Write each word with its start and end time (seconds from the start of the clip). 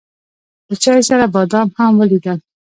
له 0.67 0.75
چای 0.83 1.01
سره 1.09 1.25
بادام 1.33 1.67
هم 1.77 1.91
وليدل. 1.99 2.39